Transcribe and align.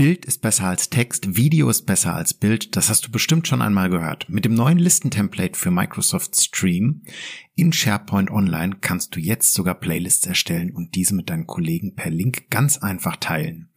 Bild 0.00 0.24
ist 0.24 0.40
besser 0.40 0.64
als 0.64 0.88
Text, 0.88 1.36
Video 1.36 1.68
ist 1.68 1.82
besser 1.82 2.14
als 2.14 2.32
Bild, 2.32 2.74
das 2.74 2.88
hast 2.88 3.06
du 3.06 3.10
bestimmt 3.10 3.46
schon 3.46 3.60
einmal 3.60 3.90
gehört. 3.90 4.30
Mit 4.30 4.46
dem 4.46 4.54
neuen 4.54 4.78
Listentemplate 4.78 5.58
für 5.58 5.70
Microsoft 5.70 6.40
Stream 6.40 7.02
in 7.54 7.70
SharePoint 7.70 8.30
Online 8.30 8.76
kannst 8.80 9.14
du 9.14 9.20
jetzt 9.20 9.52
sogar 9.52 9.74
Playlists 9.74 10.26
erstellen 10.26 10.74
und 10.74 10.94
diese 10.94 11.14
mit 11.14 11.28
deinen 11.28 11.46
Kollegen 11.46 11.96
per 11.96 12.10
Link 12.10 12.48
ganz 12.48 12.78
einfach 12.78 13.16
teilen. 13.16 13.68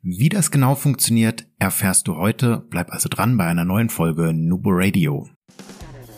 Wie 0.00 0.28
das 0.28 0.52
genau 0.52 0.76
funktioniert, 0.76 1.48
erfährst 1.58 2.06
du 2.06 2.14
heute. 2.18 2.64
Bleib 2.70 2.92
also 2.92 3.08
dran 3.08 3.36
bei 3.36 3.46
einer 3.46 3.64
neuen 3.64 3.88
Folge 3.90 4.32
Nubo 4.32 4.70
Radio. 4.72 5.28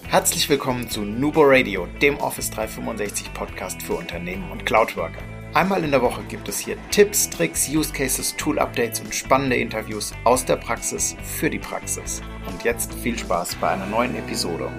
Herzlich 0.06 0.50
willkommen 0.50 0.90
zu 0.90 1.00
Nubo 1.00 1.40
Radio, 1.44 1.88
dem 2.02 2.18
Office 2.18 2.50
365 2.50 3.32
Podcast 3.32 3.80
für 3.82 3.94
Unternehmen 3.94 4.50
und 4.50 4.66
Cloudworker. 4.66 5.35
Einmal 5.56 5.82
in 5.84 5.90
der 5.90 6.02
Woche 6.02 6.22
gibt 6.28 6.50
es 6.50 6.58
hier 6.58 6.76
Tipps, 6.90 7.30
Tricks, 7.30 7.66
Use 7.70 7.90
Cases, 7.90 8.36
Tool 8.36 8.58
Updates 8.58 9.00
und 9.00 9.14
spannende 9.14 9.56
Interviews 9.56 10.12
aus 10.24 10.44
der 10.44 10.56
Praxis 10.56 11.16
für 11.22 11.48
die 11.48 11.58
Praxis. 11.58 12.20
Und 12.46 12.62
jetzt 12.62 12.92
viel 12.92 13.16
Spaß 13.16 13.54
bei 13.54 13.70
einer 13.70 13.86
neuen 13.86 14.14
Episode. 14.16 14.70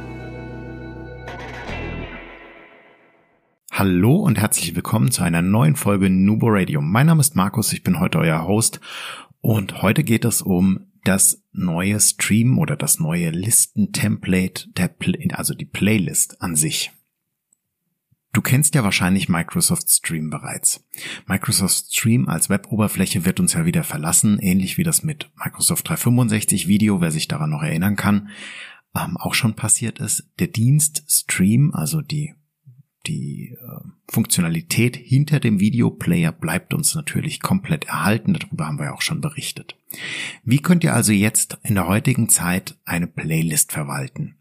Hallo 3.72 4.18
und 4.18 4.38
herzlich 4.38 4.76
willkommen 4.76 5.10
zu 5.10 5.24
einer 5.24 5.42
neuen 5.42 5.76
Folge 5.76 6.12
Nubo 6.12 6.46
Radio. 6.48 6.80
Mein 6.80 7.08
Name 7.08 7.22
ist 7.22 7.36
Markus, 7.36 7.74
ich 7.74 7.82
bin 7.82 8.00
heute 8.00 8.20
euer 8.20 8.46
Host 8.46 8.80
und 9.42 9.82
heute 9.82 10.04
geht 10.04 10.26
es 10.26 10.44
um 10.44 10.92
das 11.04 11.42
neue 11.54 12.00
Stream 12.00 12.60
oder 12.60 12.76
das 12.76 13.00
neue 13.00 13.32
Listen-Template, 13.32 14.68
also 15.32 15.56
die 15.56 15.66
Playlist 15.66 16.40
an 16.40 16.56
sich. 16.56 16.92
Du 18.38 18.44
kennst 18.44 18.76
ja 18.76 18.84
wahrscheinlich 18.84 19.30
Microsoft 19.30 19.90
Stream 19.90 20.30
bereits. 20.30 20.86
Microsoft 21.26 21.92
Stream 21.92 22.30
als 22.30 22.52
Weboberfläche 22.52 23.26
wird 23.26 23.40
uns 23.40 23.54
ja 23.54 23.66
wieder 23.66 23.84
verlassen, 23.84 24.38
ähnlich 24.38 24.78
wie 24.78 24.84
das 24.84 25.02
mit 25.02 25.32
Microsoft 25.44 25.90
365 25.90 26.68
Video, 26.68 27.02
wer 27.02 27.10
sich 27.10 27.28
daran 27.28 27.50
noch 27.50 27.64
erinnern 27.64 27.96
kann, 27.96 28.30
ähm, 28.96 29.18
auch 29.18 29.34
schon 29.34 29.56
passiert 29.56 29.98
ist. 29.98 30.30
Der 30.38 30.46
Dienst 30.46 31.04
Stream, 31.08 31.74
also 31.74 32.04
die 32.04 32.36
die 33.08 33.56
äh, 33.60 33.88
Funktionalität 34.10 34.96
hinter 34.96 35.40
dem 35.40 35.60
Videoplayer 35.60 36.32
bleibt 36.32 36.74
uns 36.74 36.96
natürlich 36.96 37.40
komplett 37.40 37.86
erhalten. 37.86 38.34
Darüber 38.34 38.68
haben 38.68 38.80
wir 38.80 38.94
auch 38.94 39.02
schon 39.02 39.22
berichtet. 39.22 39.78
Wie 40.44 40.60
könnt 40.60 40.84
ihr 40.84 40.94
also 40.94 41.12
jetzt 41.12 41.58
in 41.64 41.76
der 41.76 41.88
heutigen 41.88 42.30
Zeit 42.30 42.78
eine 42.86 43.08
Playlist 43.08 43.72
verwalten? 43.72 44.36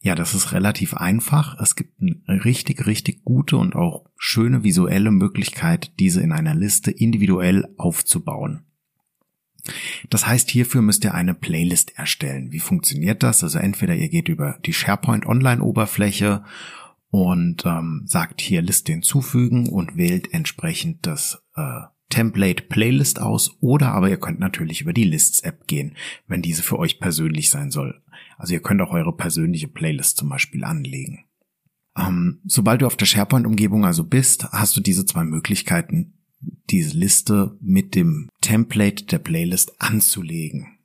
Ja, 0.00 0.14
das 0.14 0.34
ist 0.34 0.52
relativ 0.52 0.94
einfach. 0.94 1.58
Es 1.60 1.76
gibt 1.76 2.00
eine 2.00 2.44
richtig, 2.44 2.86
richtig 2.86 3.24
gute 3.24 3.56
und 3.56 3.74
auch 3.74 4.06
schöne 4.16 4.64
visuelle 4.64 5.10
Möglichkeit, 5.10 5.92
diese 5.98 6.20
in 6.20 6.32
einer 6.32 6.54
Liste 6.54 6.90
individuell 6.90 7.68
aufzubauen. 7.76 8.64
Das 10.08 10.26
heißt, 10.26 10.50
hierfür 10.50 10.82
müsst 10.82 11.04
ihr 11.04 11.14
eine 11.14 11.34
Playlist 11.34 11.98
erstellen. 11.98 12.52
Wie 12.52 12.60
funktioniert 12.60 13.22
das? 13.22 13.42
Also 13.42 13.58
entweder 13.58 13.94
ihr 13.94 14.08
geht 14.08 14.28
über 14.28 14.58
die 14.64 14.72
SharePoint 14.72 15.26
Online 15.26 15.62
Oberfläche 15.62 16.44
und 17.10 17.64
ähm, 17.64 18.02
sagt 18.06 18.40
hier 18.40 18.62
Liste 18.62 18.92
hinzufügen 18.92 19.68
und 19.68 19.96
wählt 19.96 20.32
entsprechend 20.32 21.06
das 21.06 21.42
äh, 21.56 21.80
Template 22.10 22.64
Playlist 22.64 23.20
aus 23.20 23.56
oder 23.60 23.92
aber 23.92 24.08
ihr 24.08 24.18
könnt 24.18 24.40
natürlich 24.40 24.80
über 24.80 24.92
die 24.92 25.04
Lists 25.04 25.40
App 25.40 25.66
gehen, 25.66 25.96
wenn 26.26 26.42
diese 26.42 26.62
für 26.62 26.78
euch 26.78 27.00
persönlich 27.00 27.50
sein 27.50 27.70
soll. 27.70 28.02
Also 28.38 28.54
ihr 28.54 28.60
könnt 28.60 28.80
auch 28.80 28.92
eure 28.92 29.14
persönliche 29.14 29.68
Playlist 29.68 30.16
zum 30.16 30.28
Beispiel 30.28 30.64
anlegen. 30.64 31.24
Ähm, 31.96 32.40
sobald 32.44 32.82
du 32.82 32.86
auf 32.86 32.96
der 32.96 33.06
SharePoint-Umgebung 33.06 33.84
also 33.84 34.04
bist, 34.04 34.44
hast 34.52 34.76
du 34.76 34.80
diese 34.80 35.04
zwei 35.04 35.24
Möglichkeiten, 35.24 36.14
diese 36.70 36.96
Liste 36.96 37.56
mit 37.60 37.94
dem 37.94 38.30
Template 38.40 39.04
der 39.04 39.18
Playlist 39.18 39.80
anzulegen. 39.80 40.77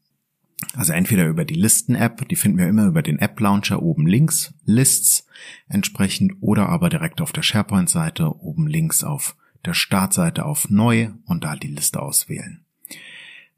Also 0.75 0.93
entweder 0.93 1.27
über 1.27 1.45
die 1.45 1.55
Listen-App, 1.55 2.27
die 2.29 2.35
finden 2.35 2.57
wir 2.57 2.67
immer 2.67 2.85
über 2.85 3.01
den 3.01 3.19
App-Launcher 3.19 3.81
oben 3.81 4.07
links, 4.07 4.53
Lists 4.65 5.27
entsprechend, 5.67 6.33
oder 6.41 6.69
aber 6.69 6.89
direkt 6.89 7.21
auf 7.21 7.31
der 7.31 7.41
SharePoint-Seite 7.41 8.39
oben 8.41 8.67
links 8.67 9.03
auf 9.03 9.35
der 9.65 9.73
Startseite 9.73 10.45
auf 10.45 10.69
Neu 10.69 11.09
und 11.25 11.43
da 11.43 11.55
die 11.55 11.67
Liste 11.67 12.01
auswählen. 12.01 12.65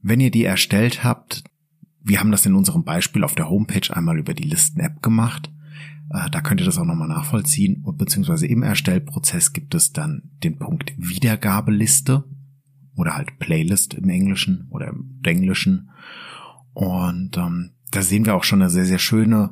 Wenn 0.02 0.20
ihr 0.20 0.32
die 0.32 0.44
erstellt 0.44 1.04
habt, 1.04 1.44
wir 2.02 2.20
haben 2.20 2.32
das 2.32 2.46
in 2.46 2.54
unserem 2.54 2.84
Beispiel 2.84 3.24
auf 3.24 3.34
der 3.34 3.50
Homepage 3.50 3.96
einmal 3.96 4.20
über 4.20 4.34
die 4.34 4.48
Listen-App 4.48 5.02
gemacht, 5.02 5.52
äh, 6.12 6.30
da 6.30 6.42
könnt 6.42 6.62
ihr 6.62 6.66
das 6.66 6.78
auch 6.78 6.86
nochmal 6.86 7.08
nachvollziehen, 7.08 7.84
beziehungsweise 7.98 8.46
im 8.48 8.64
Erstellprozess 8.64 9.54
gibt 9.54 9.74
es 9.74 9.92
dann 9.94 10.30
den 10.44 10.60
Punkt 10.60 10.94
Wiedergabeliste 10.98 12.24
oder 12.96 13.16
halt 13.16 13.40
Playlist 13.40 13.96
im 13.96 14.10
Englischen 14.10 14.68
oder 14.70 14.88
im 14.88 15.20
Englischen. 15.24 15.90
Und 16.76 17.38
ähm, 17.38 17.72
da 17.92 18.02
sehen 18.02 18.26
wir 18.26 18.36
auch 18.36 18.44
schon 18.44 18.62
eine 18.62 18.70
sehr, 18.70 18.86
sehr 18.86 19.00
schöne 19.00 19.50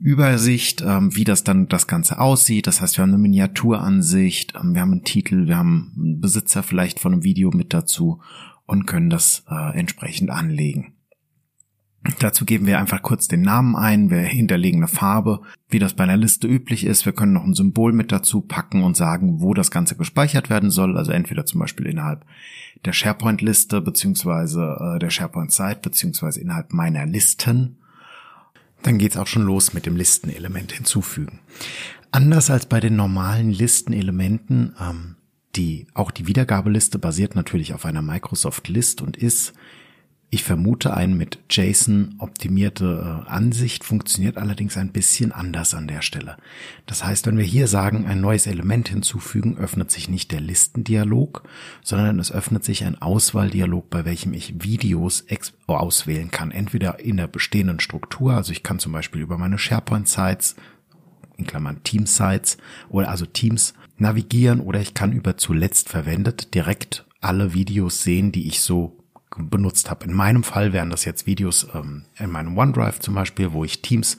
Übersicht, 0.00 0.80
ähm, 0.80 1.14
wie 1.14 1.24
das 1.24 1.44
dann 1.44 1.68
das 1.68 1.86
Ganze 1.86 2.18
aussieht. 2.18 2.66
Das 2.66 2.80
heißt, 2.80 2.96
wir 2.96 3.02
haben 3.02 3.10
eine 3.10 3.18
Miniaturansicht, 3.18 4.54
ähm, 4.56 4.74
wir 4.74 4.80
haben 4.80 4.92
einen 4.92 5.04
Titel, 5.04 5.46
wir 5.46 5.58
haben 5.58 5.92
einen 5.96 6.20
Besitzer 6.20 6.62
vielleicht 6.62 7.00
von 7.00 7.12
einem 7.12 7.22
Video 7.22 7.50
mit 7.50 7.74
dazu 7.74 8.22
und 8.66 8.86
können 8.86 9.10
das 9.10 9.44
äh, 9.48 9.78
entsprechend 9.78 10.30
anlegen. 10.30 10.93
Dazu 12.18 12.44
geben 12.44 12.66
wir 12.66 12.78
einfach 12.78 13.00
kurz 13.00 13.28
den 13.28 13.40
Namen 13.40 13.74
ein, 13.76 14.10
wir 14.10 14.18
hinterlegen 14.18 14.80
eine 14.80 14.88
Farbe, 14.88 15.40
wie 15.70 15.78
das 15.78 15.94
bei 15.94 16.04
einer 16.04 16.18
Liste 16.18 16.46
üblich 16.46 16.84
ist. 16.84 17.06
Wir 17.06 17.14
können 17.14 17.32
noch 17.32 17.44
ein 17.44 17.54
Symbol 17.54 17.94
mit 17.94 18.12
dazu 18.12 18.42
packen 18.42 18.82
und 18.82 18.94
sagen, 18.94 19.40
wo 19.40 19.54
das 19.54 19.70
Ganze 19.70 19.96
gespeichert 19.96 20.50
werden 20.50 20.70
soll. 20.70 20.98
Also 20.98 21.12
entweder 21.12 21.46
zum 21.46 21.60
Beispiel 21.60 21.86
innerhalb 21.86 22.26
der 22.84 22.92
SharePoint-Liste 22.92 23.80
beziehungsweise 23.80 24.76
äh, 24.78 24.98
der 24.98 25.08
SharePoint-Site 25.08 25.80
beziehungsweise 25.80 26.42
innerhalb 26.42 26.74
meiner 26.74 27.06
Listen. 27.06 27.78
Dann 28.82 28.98
geht's 28.98 29.16
auch 29.16 29.26
schon 29.26 29.44
los 29.44 29.72
mit 29.72 29.86
dem 29.86 29.96
Listenelement 29.96 30.72
hinzufügen. 30.72 31.40
Anders 32.10 32.50
als 32.50 32.66
bei 32.66 32.80
den 32.80 32.96
normalen 32.96 33.50
Listenelementen, 33.50 34.74
ähm, 34.78 35.16
die 35.56 35.86
auch 35.94 36.10
die 36.10 36.26
Wiedergabeliste 36.26 36.98
basiert 36.98 37.34
natürlich 37.34 37.72
auf 37.72 37.86
einer 37.86 38.02
Microsoft 38.02 38.68
List 38.68 39.00
und 39.00 39.16
ist 39.16 39.54
ich 40.34 40.42
vermute, 40.42 40.94
eine 40.94 41.14
mit 41.14 41.38
JSON 41.48 42.16
optimierte 42.18 43.24
äh, 43.24 43.30
Ansicht 43.30 43.84
funktioniert 43.84 44.36
allerdings 44.36 44.76
ein 44.76 44.90
bisschen 44.90 45.32
anders 45.32 45.74
an 45.74 45.86
der 45.86 46.02
Stelle. 46.02 46.36
Das 46.86 47.04
heißt, 47.04 47.26
wenn 47.26 47.38
wir 47.38 47.44
hier 47.44 47.68
sagen, 47.68 48.06
ein 48.06 48.20
neues 48.20 48.46
Element 48.46 48.88
hinzufügen, 48.88 49.56
öffnet 49.56 49.90
sich 49.90 50.08
nicht 50.08 50.32
der 50.32 50.40
Listendialog, 50.40 51.44
sondern 51.82 52.18
es 52.18 52.32
öffnet 52.32 52.64
sich 52.64 52.84
ein 52.84 53.00
Auswahldialog, 53.00 53.88
bei 53.90 54.04
welchem 54.04 54.34
ich 54.34 54.62
Videos 54.62 55.24
auswählen 55.68 56.30
kann. 56.30 56.50
Entweder 56.50 56.98
in 56.98 57.16
der 57.16 57.28
bestehenden 57.28 57.78
Struktur, 57.78 58.34
also 58.34 58.50
ich 58.50 58.62
kann 58.62 58.78
zum 58.78 58.92
Beispiel 58.92 59.20
über 59.20 59.38
meine 59.38 59.58
SharePoint-Sites, 59.58 60.56
in 61.36 61.46
Klammern 61.46 61.82
Team-Sites 61.84 62.58
oder 62.88 63.08
also 63.08 63.26
Teams 63.26 63.74
navigieren 63.98 64.60
oder 64.60 64.80
ich 64.80 64.94
kann 64.94 65.12
über 65.12 65.36
zuletzt 65.36 65.88
verwendet 65.88 66.54
direkt 66.54 67.04
alle 67.20 67.54
Videos 67.54 68.02
sehen, 68.02 68.32
die 68.32 68.46
ich 68.46 68.60
so 68.60 69.03
benutzt 69.38 69.90
habe. 69.90 70.04
In 70.04 70.12
meinem 70.12 70.42
Fall 70.42 70.72
wären 70.72 70.90
das 70.90 71.04
jetzt 71.04 71.26
Videos 71.26 71.66
ähm, 71.74 72.04
in 72.18 72.30
meinem 72.30 72.56
OneDrive 72.56 73.00
zum 73.00 73.14
Beispiel, 73.14 73.52
wo 73.52 73.64
ich 73.64 73.82
Teams 73.82 74.18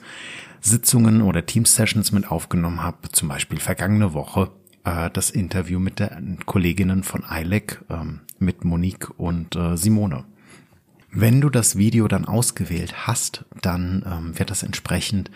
Sitzungen 0.60 1.22
oder 1.22 1.46
Teams 1.46 1.74
Sessions 1.74 2.12
mit 2.12 2.30
aufgenommen 2.30 2.82
habe. 2.82 3.10
Zum 3.12 3.28
Beispiel 3.28 3.60
vergangene 3.60 4.14
Woche 4.14 4.50
äh, 4.84 5.10
das 5.10 5.30
Interview 5.30 5.78
mit 5.78 5.98
der 5.98 6.20
Kolleginnen 6.44 7.02
von 7.02 7.24
ILEC, 7.30 7.82
ähm, 7.90 8.20
mit 8.38 8.64
Monique 8.64 9.10
und 9.18 9.56
äh, 9.56 9.76
Simone. 9.76 10.24
Wenn 11.10 11.40
du 11.40 11.48
das 11.48 11.76
Video 11.76 12.08
dann 12.08 12.26
ausgewählt 12.26 13.06
hast, 13.06 13.44
dann 13.62 14.04
ähm, 14.06 14.38
wird 14.38 14.50
das 14.50 14.62
entsprechend 14.62 15.30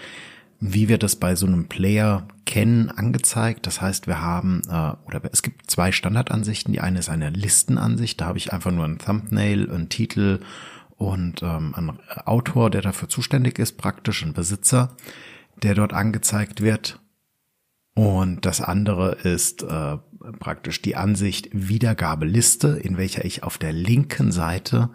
wie 0.60 0.88
wir 0.88 0.98
das 0.98 1.16
bei 1.16 1.34
so 1.34 1.46
einem 1.46 1.68
Player 1.68 2.28
kennen, 2.44 2.90
angezeigt. 2.90 3.66
Das 3.66 3.80
heißt, 3.80 4.06
wir 4.06 4.20
haben, 4.20 4.62
äh, 4.68 4.92
oder 5.06 5.22
es 5.32 5.42
gibt 5.42 5.70
zwei 5.70 5.90
Standardansichten. 5.90 6.72
Die 6.72 6.80
eine 6.80 6.98
ist 6.98 7.08
eine 7.08 7.30
Listenansicht, 7.30 8.20
da 8.20 8.26
habe 8.26 8.38
ich 8.38 8.52
einfach 8.52 8.70
nur 8.70 8.84
ein 8.84 8.98
Thumbnail, 8.98 9.70
einen 9.70 9.88
Titel 9.88 10.40
und 10.96 11.42
ähm, 11.42 11.74
einen 11.74 11.98
Autor, 12.26 12.68
der 12.68 12.82
dafür 12.82 13.08
zuständig 13.08 13.58
ist, 13.58 13.78
praktisch 13.78 14.22
ein 14.22 14.34
Besitzer, 14.34 14.96
der 15.62 15.74
dort 15.74 15.94
angezeigt 15.94 16.60
wird. 16.60 17.00
Und 17.94 18.44
das 18.44 18.60
andere 18.60 19.12
ist 19.12 19.62
äh, 19.62 19.96
praktisch 20.38 20.82
die 20.82 20.96
Ansicht 20.96 21.48
Wiedergabeliste, 21.52 22.68
in 22.68 22.98
welcher 22.98 23.24
ich 23.24 23.42
auf 23.42 23.56
der 23.56 23.72
linken 23.72 24.30
Seite 24.30 24.90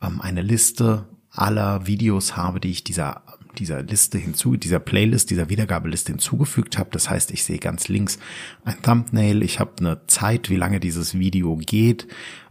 ähm, 0.00 0.20
eine 0.20 0.42
Liste 0.42 1.08
aller 1.30 1.86
Videos 1.86 2.36
habe, 2.36 2.60
die 2.60 2.70
ich 2.70 2.84
dieser 2.84 3.22
dieser 3.58 3.82
Liste 3.82 4.18
hinzu, 4.18 4.56
dieser 4.56 4.78
Playlist, 4.78 5.30
dieser 5.30 5.48
Wiedergabeliste 5.48 6.12
hinzugefügt 6.12 6.78
habe. 6.78 6.90
Das 6.92 7.10
heißt, 7.10 7.30
ich 7.30 7.44
sehe 7.44 7.58
ganz 7.58 7.88
links 7.88 8.18
ein 8.64 8.80
Thumbnail, 8.82 9.42
ich 9.42 9.60
habe 9.60 9.72
eine 9.80 10.06
Zeit, 10.06 10.50
wie 10.50 10.56
lange 10.56 10.80
dieses 10.80 11.18
Video 11.18 11.56
geht, 11.56 12.06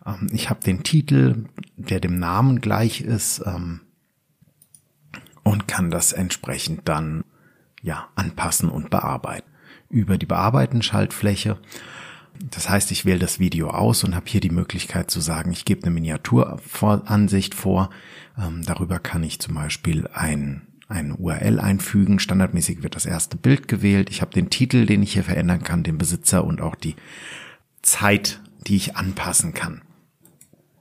ähm, 0.05 0.27
ich 0.31 0.49
habe 0.49 0.63
den 0.63 0.83
Titel, 0.83 1.45
der 1.77 1.99
dem 1.99 2.19
Namen 2.19 2.61
gleich 2.61 3.01
ist 3.01 3.41
ähm, 3.45 3.81
und 5.43 5.67
kann 5.67 5.91
das 5.91 6.13
entsprechend 6.13 6.87
dann 6.87 7.23
ja 7.81 8.09
anpassen 8.15 8.69
und 8.69 8.89
bearbeiten. 8.89 9.49
Über 9.89 10.17
die 10.17 10.27
Bearbeiten-Schaltfläche 10.27 11.57
Das 12.51 12.69
heißt, 12.69 12.91
ich 12.91 13.05
wähle 13.05 13.19
das 13.19 13.39
Video 13.39 13.69
aus 13.69 14.03
und 14.03 14.15
habe 14.15 14.29
hier 14.29 14.41
die 14.41 14.51
Möglichkeit 14.51 15.09
zu 15.09 15.19
sagen, 15.19 15.51
ich 15.51 15.65
gebe 15.65 15.83
eine 15.83 15.91
Miniaturansicht 15.91 17.55
vor. 17.55 17.89
Ähm, 18.37 18.63
darüber 18.65 18.99
kann 18.99 19.23
ich 19.23 19.39
zum 19.39 19.55
Beispiel 19.55 20.07
ein, 20.13 20.68
ein 20.89 21.13
URL 21.13 21.59
einfügen. 21.59 22.19
Standardmäßig 22.19 22.83
wird 22.83 22.95
das 22.95 23.05
erste 23.05 23.37
Bild 23.37 23.67
gewählt. 23.67 24.09
Ich 24.09 24.21
habe 24.21 24.33
den 24.33 24.49
Titel, 24.49 24.85
den 24.85 25.03
ich 25.03 25.13
hier 25.13 25.23
verändern 25.23 25.63
kann, 25.63 25.83
den 25.83 25.97
Besitzer 25.97 26.43
und 26.43 26.61
auch 26.61 26.75
die 26.75 26.95
Zeit, 27.81 28.41
die 28.67 28.75
ich 28.75 28.97
anpassen 28.97 29.53
kann. 29.53 29.81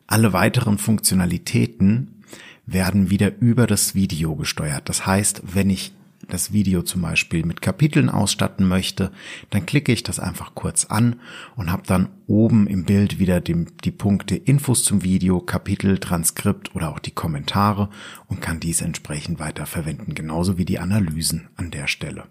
Alle 0.07 0.33
weiteren 0.33 0.79
Funktionalitäten 0.79 2.25
werden 2.65 3.11
wieder 3.11 3.39
über 3.41 3.67
das 3.67 3.95
Video 3.95 4.35
gesteuert. 4.35 4.89
Das 4.89 5.07
heißt, 5.07 5.43
wenn 5.55 5.71
ich 5.71 5.93
das 6.29 6.53
Video 6.53 6.83
zum 6.83 7.03
Beispiel 7.03 7.45
mit 7.45 7.61
Kapiteln 7.63 8.09
ausstatten 8.09 8.69
möchte, 8.69 9.11
dann 9.51 9.67
klicke 9.67 9.93
ich 9.93 10.03
das 10.03 10.21
einfach 10.21 10.55
kurz 10.55 10.85
an 10.85 11.17
und 11.57 11.73
habe 11.73 11.83
dann 11.87 12.09
oben 12.27 12.67
im 12.67 12.85
Bild 12.85 13.19
wieder 13.19 13.41
die, 13.41 13.67
die 13.85 13.91
Punkte 13.91 14.37
Infos 14.37 14.85
zum 14.85 15.03
Video, 15.03 15.41
Kapitel, 15.41 15.99
Transkript 15.99 16.75
oder 16.75 16.91
auch 16.91 16.99
die 16.99 17.11
Kommentare 17.11 17.89
und 18.27 18.41
kann 18.41 18.61
dies 18.61 18.83
entsprechend 18.83 19.41
weiter 19.41 19.67
verwenden, 19.67 20.15
genauso 20.15 20.59
wie 20.59 20.65
die 20.65 20.79
Analysen 20.79 21.49
an 21.57 21.71
der 21.71 21.87
Stelle. 21.87 22.25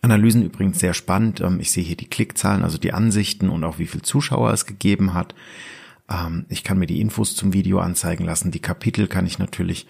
Analysen 0.00 0.42
übrigens 0.42 0.78
sehr 0.78 0.94
spannend. 0.94 1.40
Ähm, 1.40 1.60
ich 1.60 1.70
sehe 1.70 1.84
hier 1.84 1.96
die 1.96 2.08
Klickzahlen, 2.08 2.62
also 2.62 2.78
die 2.78 2.92
Ansichten 2.92 3.48
und 3.48 3.64
auch 3.64 3.78
wie 3.78 3.86
viel 3.86 4.02
Zuschauer 4.02 4.52
es 4.52 4.66
gegeben 4.66 5.14
hat. 5.14 5.34
Ähm, 6.10 6.46
ich 6.48 6.64
kann 6.64 6.78
mir 6.78 6.86
die 6.86 7.00
Infos 7.00 7.34
zum 7.34 7.52
Video 7.52 7.80
anzeigen 7.80 8.24
lassen. 8.24 8.50
Die 8.50 8.60
Kapitel 8.60 9.06
kann 9.06 9.26
ich 9.26 9.38
natürlich 9.38 9.86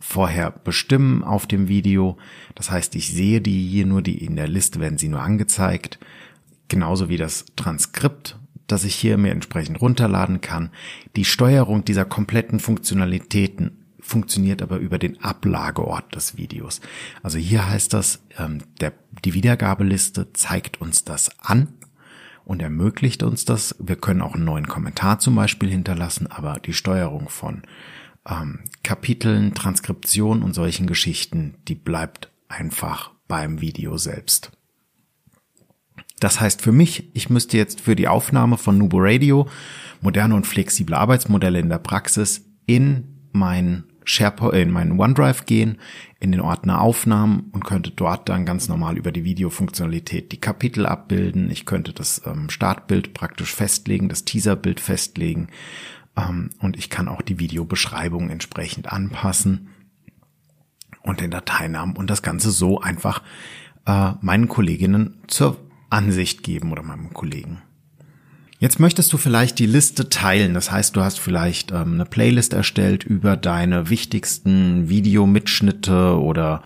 vorher 0.00 0.50
bestimmen 0.50 1.22
auf 1.22 1.46
dem 1.46 1.68
Video. 1.68 2.16
Das 2.54 2.70
heißt, 2.70 2.96
ich 2.96 3.12
sehe 3.12 3.40
die 3.40 3.68
hier 3.68 3.86
nur, 3.86 4.02
die 4.02 4.24
in 4.24 4.34
der 4.34 4.48
Liste 4.48 4.80
werden 4.80 4.98
sie 4.98 5.08
nur 5.08 5.20
angezeigt. 5.20 6.00
Genauso 6.68 7.08
wie 7.08 7.18
das 7.18 7.44
Transkript, 7.54 8.38
das 8.66 8.84
ich 8.84 8.94
hier 8.94 9.18
mir 9.18 9.30
entsprechend 9.30 9.80
runterladen 9.80 10.40
kann. 10.40 10.70
Die 11.16 11.24
Steuerung 11.24 11.84
dieser 11.84 12.04
kompletten 12.04 12.60
Funktionalitäten 12.60 13.76
funktioniert 14.00 14.62
aber 14.62 14.78
über 14.78 14.98
den 14.98 15.22
Ablageort 15.22 16.14
des 16.14 16.36
Videos. 16.36 16.80
Also 17.22 17.38
hier 17.38 17.68
heißt 17.68 17.92
das, 17.92 18.22
ähm, 18.38 18.62
der, 18.80 18.92
die 19.24 19.34
Wiedergabeliste 19.34 20.32
zeigt 20.32 20.80
uns 20.80 21.04
das 21.04 21.30
an 21.40 21.68
und 22.44 22.62
ermöglicht 22.62 23.22
uns 23.22 23.44
das. 23.44 23.76
Wir 23.78 23.96
können 23.96 24.22
auch 24.22 24.34
einen 24.34 24.44
neuen 24.44 24.66
Kommentar 24.66 25.18
zum 25.18 25.34
Beispiel 25.34 25.68
hinterlassen, 25.68 26.26
aber 26.26 26.58
die 26.58 26.72
Steuerung 26.72 27.28
von 27.28 27.62
ähm, 28.28 28.60
Kapiteln, 28.82 29.54
Transkription 29.54 30.42
und 30.42 30.54
solchen 30.54 30.86
Geschichten, 30.86 31.54
die 31.68 31.74
bleibt 31.74 32.30
einfach 32.48 33.12
beim 33.28 33.60
Video 33.60 33.96
selbst. 33.96 34.50
Das 36.18 36.40
heißt 36.40 36.60
für 36.60 36.72
mich, 36.72 37.10
ich 37.14 37.30
müsste 37.30 37.56
jetzt 37.56 37.80
für 37.80 37.96
die 37.96 38.08
Aufnahme 38.08 38.58
von 38.58 38.76
Nubo 38.76 38.98
Radio 39.00 39.48
moderne 40.02 40.34
und 40.34 40.46
flexible 40.46 40.94
Arbeitsmodelle 40.94 41.58
in 41.58 41.68
der 41.68 41.78
Praxis 41.78 42.44
in 42.66 43.28
mein 43.32 43.84
SharePoint, 44.04 44.54
in 44.54 44.70
meinen 44.70 44.98
OneDrive 44.98 45.46
gehen, 45.46 45.78
in 46.18 46.32
den 46.32 46.40
Ordner 46.40 46.80
Aufnahmen 46.80 47.50
und 47.52 47.64
könnte 47.64 47.90
dort 47.90 48.28
dann 48.28 48.44
ganz 48.44 48.68
normal 48.68 48.98
über 48.98 49.12
die 49.12 49.24
Videofunktionalität 49.24 50.32
die 50.32 50.40
Kapitel 50.40 50.84
abbilden. 50.86 51.50
Ich 51.50 51.64
könnte 51.64 51.92
das 51.92 52.22
ähm, 52.26 52.50
Startbild 52.50 53.14
praktisch 53.14 53.54
festlegen, 53.54 54.08
das 54.08 54.24
Teaserbild 54.24 54.80
festlegen 54.80 55.48
und 56.16 56.76
ich 56.76 56.90
kann 56.90 57.08
auch 57.08 57.22
die 57.22 57.38
Videobeschreibung 57.38 58.30
entsprechend 58.30 58.92
anpassen 58.92 59.68
und 61.02 61.20
den 61.20 61.30
Dateinamen 61.30 61.96
und 61.96 62.10
das 62.10 62.22
Ganze 62.22 62.50
so 62.50 62.80
einfach 62.80 63.22
äh, 63.86 64.12
meinen 64.20 64.48
Kolleginnen 64.48 65.18
zur 65.28 65.56
Ansicht 65.88 66.42
geben 66.42 66.72
oder 66.72 66.82
meinem 66.82 67.12
Kollegen. 67.12 67.62
Jetzt 68.58 68.78
möchtest 68.78 69.10
du 69.12 69.16
vielleicht 69.16 69.58
die 69.58 69.66
Liste 69.66 70.10
teilen. 70.10 70.52
Das 70.52 70.70
heißt, 70.70 70.94
du 70.94 71.00
hast 71.00 71.18
vielleicht 71.18 71.72
ähm, 71.72 71.94
eine 71.94 72.04
Playlist 72.04 72.52
erstellt 72.52 73.04
über 73.04 73.36
deine 73.36 73.88
wichtigsten 73.88 74.90
Videomitschnitte 74.90 76.20
oder 76.20 76.62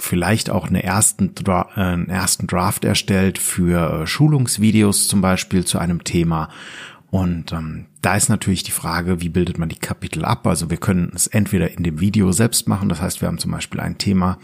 vielleicht 0.00 0.50
auch 0.50 0.66
eine 0.66 0.82
ersten, 0.82 1.36
Dra 1.36 1.68
äh, 1.76 1.80
einen 1.80 2.08
ersten 2.08 2.48
Draft 2.48 2.84
erstellt 2.84 3.38
für 3.38 4.02
äh, 4.02 4.06
Schulungsvideos 4.08 5.06
zum 5.06 5.20
Beispiel 5.20 5.64
zu 5.64 5.78
einem 5.78 6.02
Thema 6.02 6.48
und 7.14 7.52
ähm, 7.52 7.86
da 8.02 8.16
ist 8.16 8.28
natürlich 8.28 8.64
die 8.64 8.72
Frage, 8.72 9.20
wie 9.20 9.28
bildet 9.28 9.56
man 9.56 9.68
die 9.68 9.76
Kapitel 9.76 10.24
ab? 10.24 10.48
Also 10.48 10.68
wir 10.68 10.78
können 10.78 11.12
es 11.14 11.28
entweder 11.28 11.70
in 11.70 11.84
dem 11.84 12.00
Video 12.00 12.32
selbst 12.32 12.66
machen, 12.66 12.88
das 12.88 13.00
heißt, 13.00 13.20
wir 13.20 13.28
haben 13.28 13.38
zum 13.38 13.52
Beispiel 13.52 13.78
ein 13.78 13.98
Thema 13.98 14.36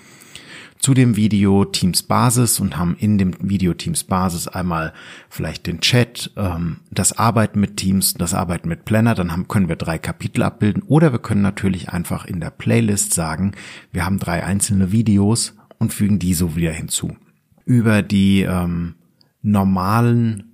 zu 0.78 0.94
dem 0.94 1.16
Video 1.16 1.64
Teams 1.64 2.04
Basis 2.04 2.60
und 2.60 2.76
haben 2.76 2.94
in 3.00 3.18
dem 3.18 3.34
Video 3.40 3.74
Teams 3.74 4.04
Basis 4.04 4.46
einmal 4.46 4.92
vielleicht 5.28 5.66
den 5.66 5.80
Chat, 5.80 6.30
ähm, 6.36 6.76
das 6.92 7.12
Arbeiten 7.12 7.58
mit 7.58 7.76
Teams, 7.76 8.14
das 8.14 8.34
Arbeiten 8.34 8.68
mit 8.68 8.84
Planner, 8.84 9.16
dann 9.16 9.32
haben, 9.32 9.48
können 9.48 9.68
wir 9.68 9.74
drei 9.74 9.98
Kapitel 9.98 10.44
abbilden 10.44 10.84
oder 10.84 11.10
wir 11.10 11.18
können 11.18 11.42
natürlich 11.42 11.88
einfach 11.88 12.24
in 12.24 12.38
der 12.38 12.50
Playlist 12.50 13.12
sagen, 13.14 13.50
wir 13.90 14.06
haben 14.06 14.20
drei 14.20 14.44
einzelne 14.44 14.92
Videos 14.92 15.56
und 15.78 15.92
fügen 15.92 16.20
die 16.20 16.34
so 16.34 16.54
wieder 16.54 16.70
hinzu. 16.70 17.16
Über 17.64 18.02
die 18.02 18.42
ähm, 18.42 18.94
normalen 19.42 20.49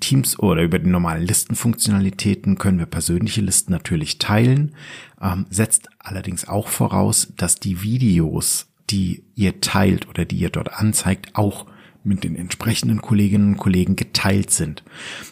Teams 0.00 0.38
oder 0.38 0.62
über 0.62 0.78
die 0.78 0.90
normalen 0.90 1.24
Listenfunktionalitäten 1.24 2.58
können 2.58 2.78
wir 2.78 2.86
persönliche 2.86 3.40
Listen 3.40 3.72
natürlich 3.72 4.18
teilen, 4.18 4.74
ähm, 5.20 5.46
setzt 5.50 5.88
allerdings 5.98 6.48
auch 6.48 6.68
voraus, 6.68 7.32
dass 7.36 7.56
die 7.56 7.82
Videos, 7.82 8.66
die 8.90 9.22
ihr 9.34 9.60
teilt 9.60 10.08
oder 10.08 10.24
die 10.24 10.36
ihr 10.36 10.50
dort 10.50 10.72
anzeigt, 10.72 11.30
auch 11.34 11.66
mit 12.06 12.24
den 12.24 12.36
entsprechenden 12.36 13.02
Kolleginnen 13.02 13.54
und 13.54 13.56
Kollegen 13.58 13.96
geteilt 13.96 14.50
sind. 14.50 14.82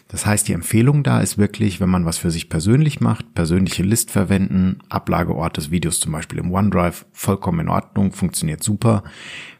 Das 0.07 0.25
heißt, 0.25 0.47
die 0.47 0.53
Empfehlung 0.53 1.03
da 1.03 1.21
ist 1.21 1.37
wirklich, 1.37 1.79
wenn 1.79 1.89
man 1.89 2.05
was 2.05 2.17
für 2.17 2.31
sich 2.31 2.49
persönlich 2.49 3.01
macht, 3.01 3.33
persönliche 3.33 3.83
List 3.83 4.11
verwenden, 4.11 4.79
Ablageort 4.89 5.57
des 5.57 5.71
Videos 5.71 5.99
zum 5.99 6.11
Beispiel 6.11 6.39
im 6.39 6.51
OneDrive, 6.51 7.05
vollkommen 7.11 7.61
in 7.61 7.69
Ordnung, 7.69 8.11
funktioniert 8.11 8.63
super. 8.63 9.03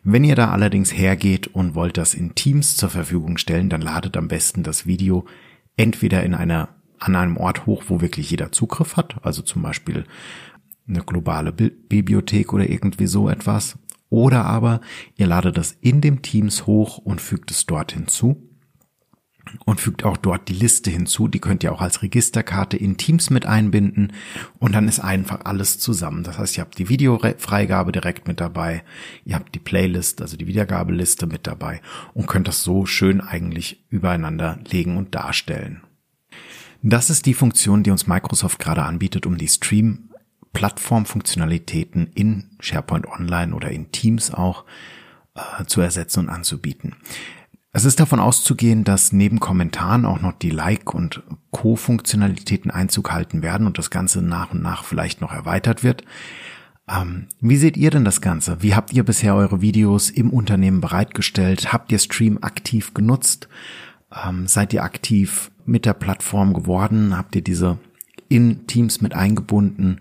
Wenn 0.03 0.23
ihr 0.23 0.35
da 0.35 0.51
allerdings 0.51 0.93
hergeht 0.93 1.47
und 1.47 1.73
wollt 1.73 1.97
das 1.97 2.13
in 2.13 2.35
Teams 2.35 2.77
zur 2.77 2.89
Verfügung 2.89 3.37
stellen, 3.37 3.69
dann 3.69 3.81
ladet 3.81 4.17
am 4.17 4.27
besten 4.27 4.63
das 4.63 4.85
Video 4.85 5.25
entweder 5.77 6.23
in 6.23 6.35
einer, 6.35 6.69
an 6.99 7.15
einem 7.15 7.37
Ort 7.37 7.65
hoch, 7.65 7.85
wo 7.87 8.01
wirklich 8.01 8.29
jeder 8.29 8.51
Zugriff 8.51 8.97
hat, 8.97 9.15
also 9.23 9.41
zum 9.41 9.61
Beispiel 9.61 10.05
eine 10.87 11.01
globale 11.01 11.51
Bibliothek 11.51 12.53
oder 12.53 12.69
irgendwie 12.69 13.07
so 13.07 13.29
etwas, 13.29 13.77
oder 14.09 14.45
aber 14.45 14.81
ihr 15.15 15.27
ladet 15.27 15.57
das 15.57 15.77
in 15.81 16.01
dem 16.01 16.21
Teams 16.21 16.65
hoch 16.65 16.97
und 16.97 17.21
fügt 17.21 17.51
es 17.51 17.65
dort 17.65 17.91
hinzu 17.93 18.49
und 19.65 19.79
fügt 19.79 20.03
auch 20.03 20.17
dort 20.17 20.47
die 20.49 20.53
Liste 20.53 20.89
hinzu. 20.89 21.27
Die 21.27 21.39
könnt 21.39 21.63
ihr 21.63 21.71
auch 21.71 21.81
als 21.81 22.01
Registerkarte 22.01 22.77
in 22.77 22.97
Teams 22.97 23.29
mit 23.29 23.45
einbinden 23.45 24.13
und 24.59 24.73
dann 24.73 24.87
ist 24.87 24.99
einfach 24.99 25.41
alles 25.45 25.79
zusammen. 25.79 26.23
Das 26.23 26.37
heißt, 26.37 26.57
ihr 26.57 26.61
habt 26.61 26.77
die 26.77 26.89
Videofreigabe 26.89 27.91
direkt 27.91 28.27
mit 28.27 28.39
dabei, 28.39 28.83
ihr 29.23 29.35
habt 29.35 29.53
die 29.55 29.59
Playlist, 29.59 30.21
also 30.21 30.37
die 30.37 30.47
Wiedergabeliste 30.47 31.27
mit 31.27 31.47
dabei 31.47 31.81
und 32.13 32.27
könnt 32.27 32.47
das 32.47 32.63
so 32.63 32.85
schön 32.85 33.21
eigentlich 33.21 33.85
übereinander 33.89 34.59
legen 34.67 34.97
und 34.97 35.15
darstellen. 35.15 35.81
Das 36.81 37.09
ist 37.09 37.25
die 37.25 37.33
Funktion, 37.33 37.81
die 37.81 37.91
uns 37.91 38.07
Microsoft 38.07 38.59
gerade 38.59 38.83
anbietet, 38.83 39.25
um 39.25 39.37
die 39.37 39.47
Stream 39.47 40.09
Plattformfunktionalitäten 40.55 42.07
in 42.15 42.49
SharePoint 42.59 43.05
Online 43.07 43.53
oder 43.53 43.69
in 43.69 43.91
Teams 43.91 44.33
auch 44.33 44.63
äh, 45.35 45.65
zu 45.65 45.81
ersetzen 45.81 46.21
und 46.21 46.29
anzubieten. 46.29 46.95
Es 47.73 47.83
ist 47.83 47.99
davon 47.99 48.21
auszugehen, 48.21 48.85
dass 48.85 49.11
neben 49.11 49.41
Kommentaren 49.41 50.05
auch 50.05 50.21
noch 50.21 50.31
die 50.31 50.49
Like- 50.49 50.93
und 50.93 51.21
Co-Funktionalitäten 51.51 52.71
Einzug 52.71 53.11
halten 53.11 53.43
werden 53.43 53.67
und 53.67 53.77
das 53.77 53.89
Ganze 53.89 54.21
nach 54.21 54.53
und 54.53 54.61
nach 54.61 54.85
vielleicht 54.85 55.19
noch 55.19 55.33
erweitert 55.33 55.83
wird. 55.83 56.03
Ähm, 56.87 57.27
wie 57.41 57.57
seht 57.57 57.75
ihr 57.75 57.91
denn 57.91 58.05
das 58.05 58.21
Ganze? 58.21 58.63
Wie 58.63 58.75
habt 58.75 58.93
ihr 58.93 59.03
bisher 59.03 59.35
eure 59.35 59.61
Videos 59.61 60.09
im 60.09 60.29
Unternehmen 60.29 60.79
bereitgestellt? 60.79 61.73
Habt 61.73 61.91
ihr 61.91 61.99
Stream 61.99 62.39
aktiv 62.41 62.93
genutzt? 62.93 63.49
Ähm, 64.25 64.47
seid 64.47 64.71
ihr 64.71 64.83
aktiv 64.83 65.51
mit 65.65 65.85
der 65.85 65.93
Plattform 65.93 66.53
geworden? 66.53 67.17
Habt 67.17 67.35
ihr 67.35 67.41
diese 67.41 67.77
in 68.29 68.67
Teams 68.67 69.01
mit 69.01 69.13
eingebunden? 69.13 69.99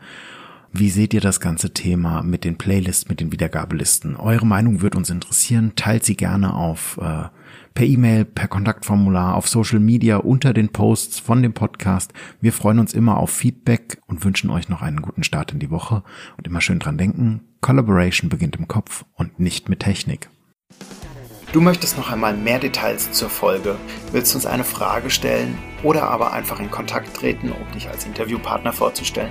Wie 0.76 0.90
seht 0.90 1.14
ihr 1.14 1.20
das 1.20 1.38
ganze 1.38 1.72
Thema 1.72 2.24
mit 2.24 2.42
den 2.42 2.58
Playlists, 2.58 3.08
mit 3.08 3.20
den 3.20 3.30
Wiedergabelisten? 3.30 4.16
Eure 4.16 4.44
Meinung 4.44 4.82
wird 4.82 4.96
uns 4.96 5.08
interessieren. 5.08 5.74
Teilt 5.76 6.04
sie 6.04 6.16
gerne 6.16 6.52
auf 6.52 6.98
äh, 7.00 7.28
per 7.74 7.86
E-Mail, 7.86 8.24
per 8.24 8.48
Kontaktformular, 8.48 9.36
auf 9.36 9.46
Social 9.46 9.78
Media, 9.78 10.16
unter 10.16 10.52
den 10.52 10.70
Posts 10.70 11.20
von 11.20 11.44
dem 11.44 11.52
Podcast. 11.52 12.12
Wir 12.40 12.52
freuen 12.52 12.80
uns 12.80 12.92
immer 12.92 13.18
auf 13.18 13.30
Feedback 13.30 14.00
und 14.08 14.24
wünschen 14.24 14.50
euch 14.50 14.68
noch 14.68 14.82
einen 14.82 15.00
guten 15.00 15.22
Start 15.22 15.52
in 15.52 15.60
die 15.60 15.70
Woche. 15.70 16.02
Und 16.36 16.48
immer 16.48 16.60
schön 16.60 16.80
dran 16.80 16.98
denken, 16.98 17.42
Collaboration 17.60 18.28
beginnt 18.28 18.56
im 18.56 18.66
Kopf 18.66 19.04
und 19.14 19.38
nicht 19.38 19.68
mit 19.68 19.78
Technik. 19.78 20.28
Du 21.52 21.60
möchtest 21.60 21.96
noch 21.96 22.10
einmal 22.10 22.36
mehr 22.36 22.58
Details 22.58 23.12
zur 23.12 23.30
Folge, 23.30 23.76
willst 24.10 24.34
uns 24.34 24.44
eine 24.44 24.64
Frage 24.64 25.10
stellen 25.10 25.56
oder 25.84 26.10
aber 26.10 26.32
einfach 26.32 26.58
in 26.58 26.72
Kontakt 26.72 27.14
treten, 27.16 27.52
um 27.52 27.72
dich 27.72 27.88
als 27.88 28.06
Interviewpartner 28.06 28.72
vorzustellen? 28.72 29.30